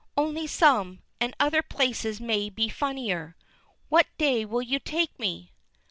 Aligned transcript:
"Only 0.17 0.47
some. 0.47 1.03
And 1.19 1.35
other 1.39 1.61
places 1.61 2.19
may 2.19 2.49
be 2.49 2.69
funnier. 2.69 3.35
What 3.87 4.07
day 4.17 4.45
will 4.45 4.63
you 4.63 4.79
take 4.79 5.19
me?" 5.19 5.51